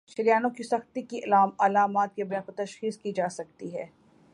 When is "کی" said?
0.49-0.63, 1.01-1.19, 2.15-2.23, 2.97-3.11